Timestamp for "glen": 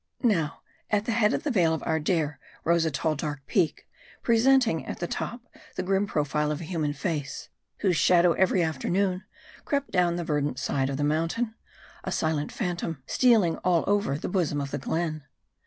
14.79-15.23